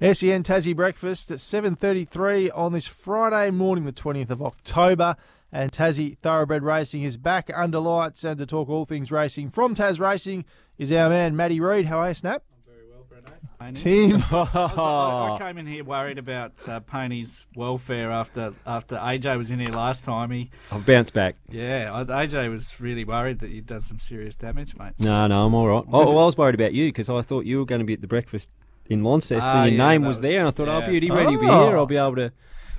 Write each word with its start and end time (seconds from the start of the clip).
SEN 0.00 0.44
Tassie 0.44 0.76
Breakfast 0.76 1.30
at 1.30 1.38
7.33 1.38 2.50
on 2.56 2.72
this 2.72 2.86
Friday 2.86 3.50
morning, 3.50 3.84
the 3.84 3.92
20th 3.92 4.30
of 4.30 4.42
October. 4.42 5.16
And 5.50 5.72
Tassie 5.72 6.16
Thoroughbred 6.18 6.62
Racing 6.62 7.02
is 7.02 7.16
back 7.16 7.50
under 7.54 7.78
lights. 7.80 8.22
And 8.22 8.38
to 8.38 8.46
talk 8.46 8.68
all 8.68 8.84
things 8.84 9.10
racing 9.10 9.50
from 9.50 9.74
Tas 9.74 9.98
Racing 9.98 10.44
is 10.76 10.92
our 10.92 11.08
man, 11.08 11.34
Matty 11.36 11.58
Reid. 11.58 11.86
How 11.86 12.00
are 12.00 12.08
you, 12.08 12.14
Snap? 12.14 12.42
I'm 12.52 12.72
very 12.74 12.86
well, 12.90 13.06
Breno. 13.10 13.74
Team. 13.74 14.22
I 14.30 15.36
came 15.40 15.56
in 15.58 15.66
here 15.66 15.82
worried 15.84 16.18
about 16.18 16.68
uh, 16.68 16.80
Pony's 16.80 17.44
welfare 17.56 18.12
after 18.12 18.52
after 18.66 18.96
AJ 18.96 19.36
was 19.38 19.50
in 19.50 19.58
here 19.58 19.72
last 19.72 20.04
time. 20.04 20.30
He, 20.30 20.50
I've 20.70 20.84
bounced 20.86 21.12
back. 21.14 21.34
yeah, 21.48 21.90
I- 21.92 22.26
AJ 22.26 22.50
was 22.50 22.78
really 22.78 23.04
worried 23.04 23.38
that 23.40 23.48
you'd 23.50 23.66
done 23.66 23.82
some 23.82 23.98
serious 23.98 24.34
damage, 24.36 24.76
mate. 24.76 24.92
No, 25.00 25.26
no, 25.26 25.46
I'm 25.46 25.54
all 25.54 25.66
right. 25.66 25.84
Oh, 25.90 26.12
well, 26.12 26.18
I 26.20 26.26
was 26.26 26.36
worried 26.36 26.54
about 26.54 26.72
you 26.74 26.88
because 26.88 27.08
I 27.10 27.22
thought 27.22 27.46
you 27.46 27.58
were 27.58 27.64
going 27.66 27.80
to 27.80 27.84
be 27.86 27.94
at 27.94 28.00
the 28.02 28.06
breakfast 28.06 28.50
in 28.88 29.04
Launceston. 29.04 29.40
Ah, 29.42 29.64
Your 29.64 29.74
yeah, 29.74 29.88
name 29.88 30.02
was, 30.02 30.08
was- 30.16 30.20
there, 30.22 30.38
and 30.40 30.48
I 30.48 30.50
thought, 30.50 30.68
oh, 30.68 30.78
yeah. 30.80 30.88
beauty, 30.88 31.10
ready, 31.10 31.32
to 31.34 31.40
be 31.40 31.46
Oh. 31.48 31.66
here. 31.68 31.76
I'll 31.76 31.86
be 31.86 31.96
able 31.96 32.16
to. 32.16 32.32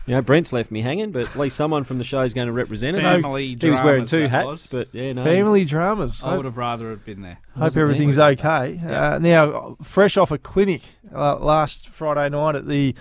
You 0.05 0.15
know, 0.15 0.21
Brent's 0.23 0.51
left 0.51 0.71
me 0.71 0.81
hanging, 0.81 1.11
but 1.11 1.21
at 1.29 1.35
least 1.35 1.55
someone 1.55 1.83
from 1.83 1.99
the 1.99 2.03
show 2.03 2.21
is 2.21 2.33
going 2.33 2.47
to 2.47 2.51
represent 2.53 2.97
us. 2.97 3.03
Family 3.03 3.55
he 3.61 3.69
was 3.69 3.79
wearing 3.83 4.05
dramas, 4.05 4.09
two 4.09 4.27
hats, 4.27 4.45
was. 4.47 4.67
but 4.67 4.87
yeah, 4.91 5.13
no. 5.13 5.23
Family 5.23 5.65
dramas. 5.65 6.23
I 6.23 6.29
Hope, 6.29 6.37
would 6.37 6.45
have 6.45 6.57
rather 6.57 6.89
have 6.89 7.05
been 7.05 7.21
there. 7.21 7.37
hope 7.55 7.77
everything's 7.77 8.15
there. 8.15 8.29
okay. 8.31 8.79
Uh, 8.83 9.19
now, 9.19 9.77
fresh 9.83 10.17
off 10.17 10.31
a 10.31 10.39
clinic 10.39 10.81
uh, 11.13 11.35
last 11.37 11.89
Friday 11.89 12.27
night 12.29 12.55
at 12.55 12.67
the 12.67 12.95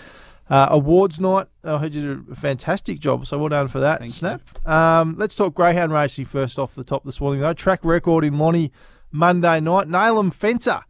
uh, 0.51 0.67
awards 0.71 1.19
night, 1.19 1.47
I 1.65 1.79
heard 1.79 1.95
you 1.95 2.03
did 2.15 2.29
a 2.33 2.35
fantastic 2.35 2.99
job, 3.01 3.27
so 3.27 3.39
well 3.39 3.49
done 3.49 3.69
for 3.69 3.81
that, 3.81 4.01
Thank 4.01 4.11
you. 4.11 4.15
Snap. 4.15 4.43
Um, 4.69 5.15
let's 5.17 5.35
talk 5.35 5.55
greyhound 5.55 5.93
racing 5.93 6.27
first 6.27 6.59
off 6.59 6.75
the 6.75 6.85
top 6.85 7.05
this 7.05 7.23
morning, 7.23 7.41
though. 7.41 7.55
Track 7.55 7.85
record 7.85 8.23
in 8.23 8.37
Lonnie 8.37 8.71
Monday 9.11 9.61
night. 9.61 9.89
Nalem 9.89 10.31
Fencer 10.33 10.83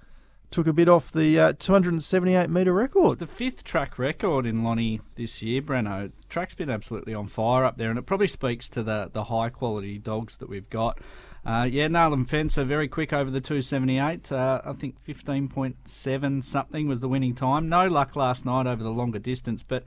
took 0.51 0.67
a 0.67 0.73
bit 0.73 0.89
off 0.89 1.13
the 1.13 1.39
uh, 1.39 1.53
278 1.59 2.49
metre 2.49 2.71
It's 2.81 2.95
record. 2.95 3.19
the 3.19 3.27
fifth 3.27 3.65
track 3.65 3.99
record 3.99 4.47
in 4.47 4.65
Lonnie 4.65 5.01
this 5.15 5.43
year, 5.43 5.61
Breno. 5.61 6.11
The 6.17 6.25
track's 6.29 6.55
been 6.55 6.71
absolutely 6.71 7.15
on 7.15 7.27
fire 7.27 7.65
up 7.65 7.77
there, 7.77 7.91
and 7.91 7.99
it 7.99 8.07
probably 8.07 8.29
speaks 8.29 8.69
to 8.71 8.83
the, 8.83 9.11
the 9.13 9.25
high 9.25 9.51
quality 9.51 9.99
dogs 9.99 10.37
that 10.39 10.49
we've 10.49 10.71
got. 10.71 10.99
Uh, 11.45 11.67
yeah, 11.71 11.87
Nalem 11.87 12.29
Fencer 12.29 12.65
very 12.65 12.89
quick 12.89 13.13
over 13.13 13.31
the 13.31 13.41
278. 13.41 14.33
Uh, 14.33 14.61
I 14.65 14.73
think 14.73 14.97
15.7 15.07 16.43
something 16.45 16.89
was 16.89 17.01
the 17.01 17.09
winning 17.09 17.35
time. 17.35 17.69
No 17.69 17.87
luck 17.87 18.17
last 18.17 18.45
night 18.45 18.67
over 18.67 18.83
the 18.83 18.91
longer 18.91 19.19
distance, 19.19 19.63
but 19.63 19.85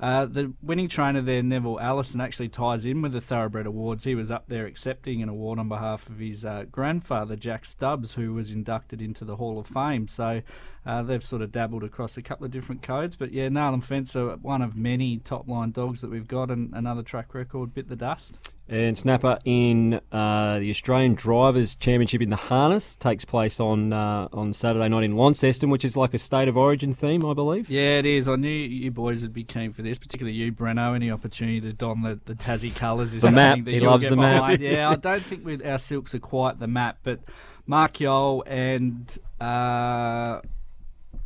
uh, 0.00 0.26
the 0.26 0.52
winning 0.62 0.88
trainer 0.88 1.20
there, 1.20 1.42
Neville 1.42 1.80
Allison, 1.80 2.20
actually 2.20 2.48
ties 2.48 2.84
in 2.84 3.02
with 3.02 3.12
the 3.12 3.20
Thoroughbred 3.20 3.66
Awards. 3.66 4.04
He 4.04 4.14
was 4.14 4.30
up 4.30 4.44
there 4.48 4.64
accepting 4.64 5.22
an 5.22 5.28
award 5.28 5.58
on 5.58 5.68
behalf 5.68 6.08
of 6.08 6.18
his 6.18 6.44
uh, 6.44 6.66
grandfather, 6.70 7.34
Jack 7.34 7.64
Stubbs, 7.64 8.14
who 8.14 8.32
was 8.32 8.52
inducted 8.52 9.02
into 9.02 9.24
the 9.24 9.36
Hall 9.36 9.58
of 9.58 9.66
Fame. 9.66 10.06
So 10.06 10.42
uh, 10.86 11.02
they've 11.02 11.22
sort 11.22 11.42
of 11.42 11.50
dabbled 11.50 11.82
across 11.82 12.16
a 12.16 12.22
couple 12.22 12.44
of 12.44 12.52
different 12.52 12.82
codes. 12.82 13.16
But 13.16 13.32
yeah, 13.32 13.48
Nalem 13.48 13.82
Fencer, 13.82 14.36
one 14.36 14.62
of 14.62 14.76
many 14.76 15.18
top 15.18 15.48
line 15.48 15.72
dogs 15.72 16.00
that 16.00 16.10
we've 16.10 16.28
got, 16.28 16.50
and 16.50 16.72
another 16.74 17.02
track 17.02 17.34
record 17.34 17.74
bit 17.74 17.88
the 17.88 17.96
dust. 17.96 18.50
And 18.70 18.98
Snapper 18.98 19.38
in 19.46 19.94
uh, 20.12 20.58
the 20.58 20.68
Australian 20.68 21.14
Drivers' 21.14 21.74
Championship 21.74 22.20
in 22.20 22.28
the 22.28 22.36
harness 22.36 22.96
takes 22.96 23.24
place 23.24 23.58
on 23.60 23.94
uh, 23.94 24.28
on 24.30 24.52
Saturday 24.52 24.88
night 24.88 25.04
in 25.04 25.16
Launceston, 25.16 25.70
which 25.70 25.86
is 25.86 25.96
like 25.96 26.12
a 26.12 26.18
state 26.18 26.48
of 26.48 26.56
origin 26.58 26.92
theme, 26.92 27.24
I 27.24 27.32
believe. 27.32 27.70
Yeah, 27.70 27.98
it 27.98 28.04
is. 28.04 28.28
I 28.28 28.36
knew 28.36 28.50
you 28.50 28.90
boys 28.90 29.22
would 29.22 29.32
be 29.32 29.42
keen 29.44 29.72
for 29.72 29.80
this, 29.80 29.96
particularly 29.98 30.36
you, 30.36 30.52
Breno. 30.52 30.94
Any 30.94 31.10
opportunity 31.10 31.62
to 31.62 31.72
don 31.72 32.02
the, 32.02 32.20
the 32.26 32.34
Tassie 32.34 32.74
colours 32.76 33.14
is 33.14 33.22
The 33.22 33.28
something 33.28 33.36
map. 33.36 33.64
that 33.64 33.70
He 33.70 33.76
you'll 33.78 33.86
loves 33.90 34.04
get 34.04 34.10
the 34.10 34.16
map. 34.16 34.42
behind. 34.42 34.60
Yeah, 34.60 34.90
I 34.90 34.96
don't 34.96 35.22
think 35.22 35.46
with 35.46 35.64
our 35.64 35.78
silks 35.78 36.14
are 36.14 36.18
quite 36.18 36.58
the 36.58 36.66
map, 36.68 36.98
but 37.04 37.20
Mark 37.66 37.94
Yole 37.94 38.42
and 38.46 39.16
uh, 39.40 40.40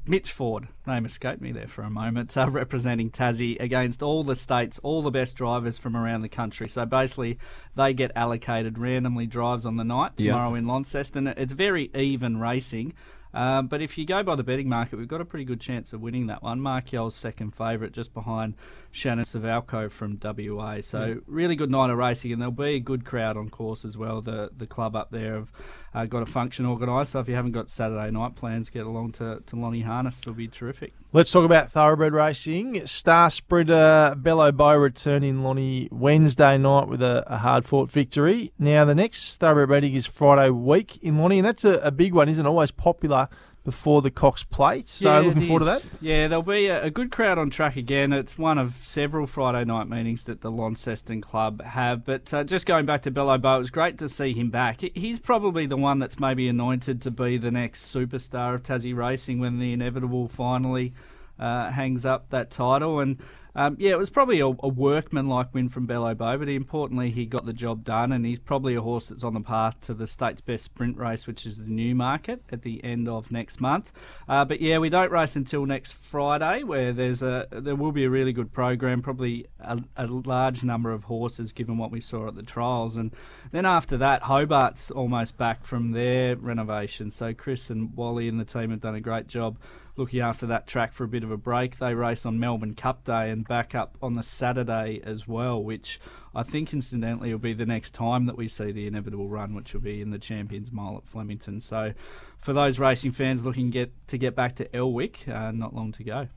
Mitch 0.05 0.33
Ford, 0.33 0.67
name 0.85 1.07
escaped 1.07 1.41
me 1.41 1.53
there 1.53 1.69
for 1.69 1.83
a 1.83 1.91
moment, 1.91 2.37
uh, 2.37 2.41
are 2.41 2.51
representing 2.51 3.09
Tassie 3.09 3.61
against 3.61 4.03
all 4.03 4.25
the 4.25 4.35
states, 4.35 4.81
all 4.83 5.01
the 5.01 5.13
best 5.13 5.37
drivers 5.37 5.79
from 5.79 5.97
around 5.97 6.23
the 6.23 6.29
country. 6.29 6.69
So 6.69 6.85
basically, 6.85 7.39
they 7.77 7.95
get 7.95 8.11
allocated 8.17 8.79
randomly 8.79 9.27
drives 9.27 9.65
on 9.65 9.77
the 9.77 9.85
night 9.85 10.17
tomorrow 10.17 10.55
in 10.55 10.67
Launceston. 10.67 11.29
It's 11.29 11.53
very 11.53 11.91
even 11.95 12.41
racing. 12.41 12.95
Um, 13.34 13.66
but 13.66 13.81
if 13.81 13.97
you 13.97 14.04
go 14.04 14.22
by 14.22 14.34
the 14.37 14.43
betting 14.43 14.69
market, 14.69 14.98
we've 14.98 15.09
got 15.09 15.20
a 15.20 15.25
pretty 15.25 15.44
good 15.44 15.60
chance 15.60 15.93
of 15.93 16.00
winning 16.00 16.26
that 16.26 16.43
one. 16.43 16.60
Mark 16.60 16.93
Yole's 16.93 17.15
second 17.15 17.54
favourite, 17.54 17.93
just 17.93 18.12
behind 18.12 18.54
Shannon 18.91 19.25
Suvaljko 19.25 19.91
from 19.91 20.19
WA. 20.22 20.81
So 20.82 21.20
really 21.26 21.56
good 21.56 21.71
night 21.71 21.91
of 21.91 21.97
racing, 21.97 22.32
and 22.32 22.42
there'll 22.42 22.53
be 22.53 22.75
a 22.75 22.81
good 22.81 23.04
crowd 23.04 23.37
on 23.37 23.48
course 23.48 23.84
as 23.84 23.97
well. 23.97 24.21
The 24.21 24.50
the 24.56 24.66
club 24.66 24.94
up 24.94 25.10
there 25.10 25.34
have 25.34 25.53
uh, 25.94 26.04
got 26.06 26.22
a 26.22 26.26
function 26.26 26.66
organised, 26.66 27.12
so 27.12 27.21
if 27.21 27.28
you 27.28 27.34
haven't 27.34 27.53
got 27.53 27.71
Saturday 27.71 28.10
night 28.10 28.34
plans, 28.37 28.71
get 28.71 28.87
along 28.87 29.12
to, 29.12 29.42
to 29.47 29.56
Lonnie 29.56 29.81
Harness. 29.81 30.21
It'll 30.21 30.34
be 30.34 30.48
terrific. 30.48 30.92
Let's 31.15 31.31
talk 31.31 31.45
about 31.45 31.71
thoroughbred 31.71 32.15
racing. 32.15 32.87
Star 32.87 33.28
sprinter 33.28 34.15
Bello 34.17 34.50
Bow 34.50 34.78
returning 34.78 35.28
in 35.28 35.43
Lonnie 35.43 35.91
Wednesday 35.93 36.56
night 36.56 36.89
with 36.89 37.03
a, 37.03 37.23
a 37.27 37.37
hard 37.37 37.67
fought 37.67 37.91
victory. 37.91 38.55
Now, 38.59 38.87
the 38.87 38.95
next 38.95 39.37
thoroughbred 39.37 39.84
is 39.84 40.06
Friday 40.06 40.49
week 40.49 40.97
in 41.03 41.19
Lonnie, 41.19 41.41
and 41.41 41.47
that's 41.47 41.67
a, 41.67 41.75
a 41.81 41.91
big 41.91 42.15
one, 42.15 42.31
isn't 42.31 42.47
it? 42.47 42.49
Always 42.49 42.71
popular 42.71 43.28
before 43.65 44.03
the 44.03 44.11
Cox 44.11 44.43
Plate. 44.43 44.89
So, 44.89 45.12
Yeah, 45.12 45.27
looking 45.27 45.47
forward 45.47 45.61
to 45.61 45.65
that. 45.67 45.84
Yeah, 46.00 46.28
there'll 46.28 46.43
be 46.43 46.67
a, 46.67 46.84
a 46.84 46.91
good 46.91 47.11
crowd 47.11 47.39
on 47.39 47.50
track 47.50 47.77
again. 47.77 48.12
It's 48.12 48.37
one 48.37 48.59
of 48.59 48.73
several 48.73 49.27
Friday 49.27 49.65
night 49.65 49.89
meetings 49.89 50.25
that 50.25 50.41
the 50.41 50.50
Launceston 50.50 51.21
Club 51.21 51.62
have. 51.62 52.05
But 52.05 52.33
uh, 52.34 52.45
just 52.45 52.67
going 52.67 52.87
back 52.87 53.03
to 53.03 53.11
Bello 53.11 53.39
Bow, 53.39 53.56
it 53.56 53.59
was 53.59 53.71
great 53.71 53.99
to 53.99 54.09
see 54.09 54.33
him 54.33 54.51
back. 54.51 54.81
He's 54.81 55.21
probably 55.21 55.67
the 55.67 55.77
one 55.77 55.99
that's 55.99 56.19
maybe 56.19 56.49
anointed 56.49 57.01
to 57.03 57.11
be 57.11 57.37
the 57.37 57.51
next 57.51 57.95
superstar 57.95 58.55
of 58.55 58.62
Tassie 58.62 58.97
racing 58.97 59.39
when 59.39 59.59
the 59.59 59.72
inevitable 59.72 60.28
finally 60.28 60.93
uh, 61.39 61.71
hangs 61.71 62.05
up 62.05 62.31
that 62.31 62.51
title. 62.51 63.01
And 63.01 63.19
um, 63.55 63.77
yeah, 63.79 63.91
it 63.91 63.99
was 63.99 64.11
probably 64.11 64.41
a, 64.41 64.47
a 64.47 64.69
workman-like 64.69 65.53
win 65.53 65.69
from 65.69 65.87
Bello 65.87 66.15
Bow, 66.15 66.37
but 66.39 66.49
importantly, 66.49 67.11
he 67.11 67.27
got 67.27 67.45
the 67.45 67.53
job 67.53 67.85
done, 67.85 68.13
and 68.13 68.25
he's 68.25 68.39
probably 68.39 68.75
a 68.75 68.81
horse 68.81 69.07
that's 69.07 69.25
on 69.25 69.35
the 69.35 69.41
path 69.41 69.81
to 69.83 69.95
the 69.95 70.07
state's 70.07 70.41
best 70.41 70.65
sprint 70.65 70.97
race, 70.97 71.27
which 71.27 71.45
is 71.45 71.59
the 71.59 71.65
Newmarket 71.65 72.43
at 72.51 72.63
the 72.63 72.83
end 72.83 73.09
of 73.09 73.31
next 73.31 73.61
month. 73.61 73.93
Uh, 74.29 74.45
but 74.45 74.61
yeah, 74.61 74.79
we 74.79 74.89
don't 74.89 75.13
race 75.13 75.37
until 75.37 75.67
next 75.67 75.93
Friday, 75.93 76.63
where 76.63 76.93
there's 76.93 77.23
a 77.23 77.47
there 77.51 77.77
will 77.77 77.93
be 77.93 78.05
a 78.05 78.11
really 78.11 78.33
good 78.33 78.53
program, 78.53 79.03
probably 79.03 79.47
a, 79.61 79.79
a 79.97 80.07
large 80.07 80.65
number 80.65 80.91
of 80.91 81.05
horses, 81.05 81.53
given 81.53 81.77
what 81.77 81.91
we 81.91 82.01
saw 82.01 82.29
at 82.29 82.34
the 82.34 82.43
trials, 82.43 82.97
and 82.97 83.15
then 83.51 83.67
after 83.67 83.99
that, 83.99 84.23
Hobart's 84.23 84.91
almost 84.91 85.37
back 85.37 85.65
from 85.65 85.93
their 85.93 86.37
renovation. 86.37 87.11
So 87.11 87.34
Chris 87.34 87.69
and 87.69 87.95
Wally 87.95 88.29
and 88.29 88.41
the 88.41 88.45
team 88.45 88.71
have 88.71 88.81
done 88.81 88.95
a 88.95 89.01
great 89.01 89.27
job 89.27 89.59
looking 89.97 90.21
after 90.21 90.47
that 90.47 90.67
track 90.67 90.93
for 90.93 91.05
a 91.05 91.09
bit 91.09 91.23
of 91.23 91.31
a 91.31 91.37
break. 91.37 91.79
They 91.79 91.95
race 91.95 92.25
on 92.25 92.41
Melbourne 92.41 92.75
Cup 92.75 93.05
Day 93.05 93.31
and 93.31 93.41
back 93.42 93.75
up 93.75 93.97
on 94.03 94.14
the 94.14 94.22
Saturday 94.22 95.00
as 95.04 95.26
well, 95.28 95.62
which 95.62 96.00
I 96.34 96.42
think 96.42 96.72
incidentally 96.72 97.30
will 97.32 97.38
be 97.38 97.53
the 97.53 97.66
next 97.66 97.92
time 97.94 98.26
that 98.26 98.36
we 98.36 98.48
see 98.48 98.72
the 98.72 98.86
inevitable 98.86 99.28
run, 99.28 99.54
which 99.54 99.72
will 99.75 99.80
be 99.80 100.00
in 100.00 100.10
the 100.10 100.19
Champions 100.19 100.72
Mile 100.72 100.97
at 100.97 101.06
Flemington. 101.06 101.60
So 101.60 101.92
for 102.38 102.53
those 102.53 102.78
racing 102.78 103.12
fans 103.12 103.44
looking 103.44 103.70
get 103.70 103.92
to 104.08 104.19
get 104.19 104.34
back 104.34 104.56
to 104.56 104.76
Elwick, 104.76 105.26
uh, 105.28 105.50
not 105.53 105.75
long 105.75 105.92
to 105.92 106.04
go. 106.04 106.28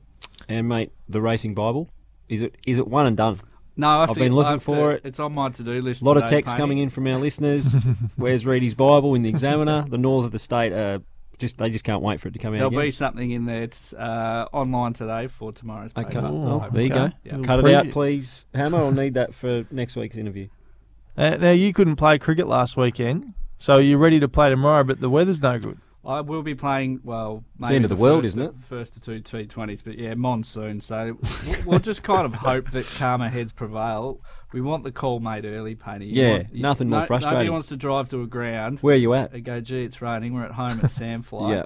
And 0.50 0.68
mate, 0.68 0.92
the 1.08 1.22
Racing 1.22 1.54
Bible 1.54 1.90
is 2.30 2.42
it 2.42 2.56
is 2.66 2.78
it 2.80 2.88
one 2.88 3.06
and 3.06 3.16
done? 3.18 3.40
No, 3.78 3.90
I've 3.90 4.14
been 4.16 4.34
looking 4.34 4.60
for 4.60 4.92
to- 4.92 4.96
it. 4.96 5.02
It's 5.04 5.20
on 5.20 5.34
my 5.34 5.50
to-do 5.50 5.82
list. 5.82 6.02
A 6.02 6.06
lot 6.06 6.16
of 6.18 6.24
today, 6.24 6.38
texts 6.38 6.56
coming 6.56 6.78
in 6.78 6.90
from 6.90 7.08
our 7.08 7.18
listeners. 7.20 7.68
Where's 8.16 8.46
Reedy's 8.46 8.74
Bible 8.74 9.16
in 9.16 9.22
the 9.22 9.30
Examiner? 9.30 9.86
The 9.90 9.98
north 9.98 10.26
of 10.26 10.32
the 10.32 10.40
state, 10.40 10.72
uh, 10.72 11.00
just 11.40 11.58
they 11.58 11.70
just 11.70 11.84
can't 11.84 12.02
wait 12.02 12.20
for 12.20 12.28
it 12.28 12.34
to 12.34 12.40
come 12.40 12.54
out. 12.54 12.58
There'll 12.58 12.72
again. 12.74 12.82
be 12.82 12.92
something 12.92 13.32
in 13.32 13.46
there 13.46 13.70
uh, 13.98 14.46
online 14.54 14.94
today 14.94 15.28
for 15.28 15.52
tomorrow's 15.52 15.94
paper. 15.94 16.10
Okay, 16.10 16.20
Oh, 16.20 16.58
well, 16.60 16.70
there 16.72 16.84
you 16.84 16.90
go. 16.90 17.10
Yeah. 17.24 17.38
Little 17.38 17.44
Cut 17.46 17.68
it 17.68 17.74
out, 17.76 17.90
please. 17.92 18.46
Hammer, 18.54 18.78
I'll 18.80 18.92
need 18.92 19.14
that 19.16 19.34
for 19.34 19.66
next 19.72 19.96
week's 19.96 20.18
interview. 20.18 20.48
Uh, 21.18 21.38
now, 21.38 21.52
you 21.52 21.72
couldn't 21.72 21.96
play 21.96 22.20
cricket 22.20 22.46
last 22.46 22.76
weekend, 22.76 23.34
so 23.58 23.78
you're 23.78 23.98
ready 23.98 24.20
to 24.20 24.28
play 24.28 24.50
tomorrow, 24.50 24.84
but 24.84 25.00
the 25.00 25.10
weather's 25.10 25.42
no 25.42 25.58
good. 25.58 25.78
I 26.06 26.20
will 26.20 26.44
be 26.44 26.56
playing. 26.56 27.00
Well, 27.06 27.46
It's 27.58 27.70
the 27.70 27.76
end 27.76 27.86
of 27.86 27.90
the 27.90 27.96
world, 27.96 28.24
first 28.24 28.36
isn't 28.36 28.42
it? 28.42 28.54
First 28.68 28.94
to 28.96 29.00
two 29.00 29.22
T20s, 29.22 29.82
but 29.82 29.98
yeah, 29.98 30.14
monsoon. 30.16 30.82
So 30.82 31.18
we'll- 31.48 31.62
we'll 31.66 31.80
just 31.80 32.04
kind 32.04 32.26
of 32.26 32.34
hope 32.36 32.72
that 32.72 32.86
calmer 32.98 33.30
heads 33.30 33.54
prevail. 33.54 34.20
We 34.56 34.62
want 34.62 34.86
the 34.86 34.92
call 34.94 35.20
made 35.20 35.44
early, 35.44 35.76
Paddy. 35.76 36.06
Yeah, 36.06 36.44
nothing 36.54 36.88
more 36.90 37.00
Nobody 37.00 37.08
frustrating. 37.08 37.34
Nobody 37.40 37.50
wants 37.50 37.68
to 37.68 37.76
drive 37.76 38.08
to 38.12 38.22
a 38.22 38.26
ground 38.26 38.80
Where 38.80 38.96
are 38.96 38.98
you 38.98 39.14
at? 39.14 39.34
and 39.34 39.44
go, 39.44 39.60
gee, 39.60 39.84
it's 39.84 40.02
raining. 40.02 40.34
We're 40.34 40.46
at 40.46 40.52
home 40.52 40.80
at 40.80 40.86
Sandfly. 40.86 41.66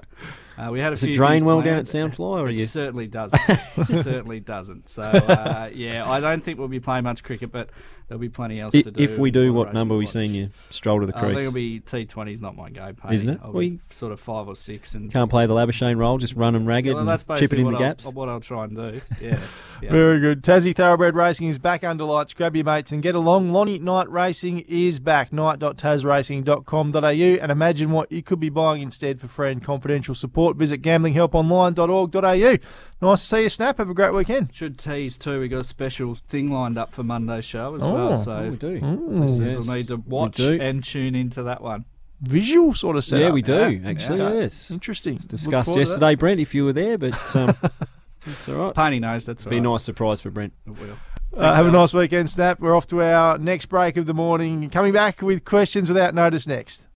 Yeah. 0.58 0.66
Uh, 0.66 0.70
we 0.70 0.80
had 0.80 0.88
a 0.92 0.96
Does 0.96 1.04
few 1.04 1.12
it 1.12 1.16
drain 1.16 1.30
things 1.30 1.42
well 1.44 1.62
down 1.62 1.78
at 1.78 1.84
Sandfly, 1.86 2.18
or 2.20 2.40
are 2.40 2.48
It 2.50 2.58
you? 2.58 2.66
certainly 2.66 3.06
doesn't. 3.06 3.40
it 3.48 4.04
certainly 4.04 4.40
doesn't. 4.40 4.90
So 4.90 5.02
uh, 5.04 5.70
yeah, 5.72 6.06
I 6.06 6.20
don't 6.20 6.42
think 6.44 6.58
we'll 6.58 6.68
be 6.68 6.80
playing 6.80 7.04
much 7.04 7.24
cricket, 7.24 7.50
but 7.50 7.70
there'll 8.08 8.20
be 8.20 8.28
plenty 8.28 8.60
else 8.60 8.74
I- 8.74 8.82
to 8.82 8.90
do. 8.90 9.02
If 9.02 9.16
we 9.16 9.30
do, 9.30 9.54
what 9.54 9.72
number 9.72 9.94
to 9.94 9.98
we 9.98 10.04
watch. 10.04 10.12
seeing 10.12 10.34
you 10.34 10.50
stroll 10.68 11.00
to 11.00 11.06
the 11.06 11.12
crease? 11.14 11.22
I 11.22 11.26
think 11.28 11.36
crease? 11.36 11.40
it'll 11.42 11.52
be 11.54 11.80
T 11.80 12.04
twenty's 12.04 12.42
not 12.42 12.56
my 12.56 12.68
go, 12.68 12.92
Paddy. 12.92 13.14
Isn't 13.14 13.28
it? 13.30 13.40
I'll 13.42 13.52
Well, 13.52 13.60
be 13.60 13.78
sort 13.90 14.12
of 14.12 14.20
five 14.20 14.48
or 14.48 14.56
six, 14.56 14.94
and 14.94 15.10
Can't 15.10 15.30
play 15.30 15.46
the 15.46 15.54
Labuschagne 15.54 15.96
role, 15.96 16.18
just 16.18 16.34
run 16.34 16.52
them 16.52 16.66
ragged 16.66 16.94
well, 16.94 17.06
that's 17.06 17.24
and 17.26 17.38
chip 17.38 17.54
it 17.54 17.58
in 17.58 17.64
the 17.64 17.72
I'll, 17.72 17.78
gaps. 17.78 18.04
what 18.04 18.28
I'll 18.28 18.40
try 18.40 18.64
and 18.64 18.76
do. 18.76 19.00
Yeah, 19.18 19.38
yeah. 19.82 19.90
Very 19.92 20.20
good. 20.20 20.42
Tassie 20.42 20.76
Thoroughbred 20.76 21.14
Racing 21.14 21.48
is 21.48 21.58
back 21.58 21.84
under 21.84 22.04
lights. 22.04 22.34
Grab 22.34 22.54
your 22.54 22.64
mates 22.80 22.92
and 22.92 23.02
get 23.02 23.14
along. 23.14 23.52
Lonnie 23.52 23.78
Night 23.78 24.08
Racing 24.10 24.60
is 24.60 24.98
back. 25.00 25.32
night.tasracing.com.au 25.32 27.00
and 27.42 27.52
imagine 27.52 27.90
what 27.90 28.10
you 28.10 28.22
could 28.22 28.40
be 28.40 28.48
buying 28.48 28.80
instead 28.82 29.20
for 29.20 29.28
free 29.28 29.52
and 29.52 29.62
confidential 29.62 30.14
support. 30.14 30.56
Visit 30.56 30.80
gamblinghelponline.org.au. 30.82 32.56
Nice 33.02 33.20
to 33.20 33.26
see 33.26 33.42
you, 33.42 33.48
Snap. 33.48 33.78
Have 33.78 33.90
a 33.90 33.94
great 33.94 34.12
weekend. 34.14 34.50
Should 34.54 34.78
tease 34.78 35.18
too. 35.18 35.40
We 35.40 35.48
got 35.48 35.60
a 35.62 35.64
special 35.64 36.14
thing 36.14 36.50
lined 36.52 36.78
up 36.78 36.92
for 36.92 37.02
Monday's 37.02 37.44
show 37.44 37.74
as 37.74 37.82
Oh. 37.82 37.92
well. 37.92 38.12
Oh, 38.12 38.22
So 38.22 38.50
we 38.50 38.56
do. 38.56 38.80
listeners 38.80 39.54
Yes, 39.56 39.66
will 39.66 39.74
need 39.74 39.88
to 39.88 39.96
watch 39.96 40.40
and 40.40 40.82
tune 40.82 41.14
into 41.14 41.42
that 41.42 41.62
one. 41.62 41.84
Visual 42.22 42.74
sort 42.74 42.96
of 42.96 43.04
setup. 43.04 43.28
Yeah, 43.28 43.32
we 43.32 43.40
do, 43.42 43.70
Yeah. 43.82 43.88
actually, 43.88 44.20
Okay. 44.20 44.40
yes. 44.40 44.70
Interesting. 44.70 45.14
Look 45.14 45.28
Discussed 45.28 45.64
forward 45.64 45.64
to 45.64 45.72
that. 45.72 45.78
yesterday, 45.90 46.14
Brent, 46.16 46.40
if 46.40 46.54
you 46.54 46.64
were 46.66 46.72
there, 46.74 46.98
but 46.98 47.36
um, 47.36 47.54
it's 48.26 48.46
all 48.48 48.56
right. 48.56 48.74
Painey 48.74 49.00
knows 49.00 49.24
that's 49.24 49.44
Be 49.46 49.56
a 49.56 49.60
nice 49.62 49.82
surprise 49.84 50.20
for 50.20 50.30
Brent. 50.30 50.52
It 50.66 50.72
will. 50.78 50.98
Uh, 51.36 51.54
have 51.54 51.66
a 51.66 51.70
nice 51.70 51.94
weekend, 51.94 52.28
Snap. 52.28 52.58
We're 52.58 52.76
off 52.76 52.88
to 52.88 53.00
our 53.02 53.38
next 53.38 53.66
break 53.66 53.96
of 53.96 54.06
the 54.06 54.14
morning. 54.14 54.68
Coming 54.68 54.92
back 54.92 55.22
with 55.22 55.44
questions 55.44 55.88
without 55.88 56.12
notice 56.12 56.46
next. 56.46 56.86